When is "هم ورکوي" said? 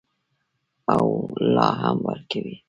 1.79-2.55